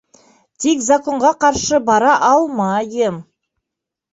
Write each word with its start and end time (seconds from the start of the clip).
Тик 0.63 0.79
законға 0.85 1.31
ҡаршы 1.45 1.81
бара 1.91 2.15
алмайым. 2.31 3.21